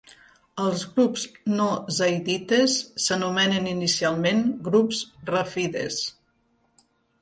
[0.61, 1.25] Els grups
[1.59, 1.67] no
[1.99, 6.05] zaidites s'anomenen inicialment grups rafides.